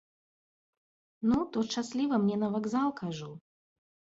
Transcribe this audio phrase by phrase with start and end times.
[1.31, 3.29] Ну, то шчасліва, мне на вакзал, кажу.